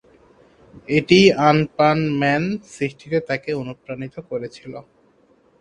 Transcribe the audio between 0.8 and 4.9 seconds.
এটিই"আনপানম্যান" সৃষ্টিতে তাকে অনুপ্রাণিত করেছিল।